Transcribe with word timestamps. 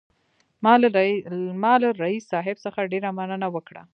ما 1.69 1.73
له 1.83 1.89
رییس 2.01 2.23
صاحب 2.31 2.57
څخه 2.65 2.89
ډېره 2.91 3.09
مننه 3.17 3.47
وکړه. 3.55 3.83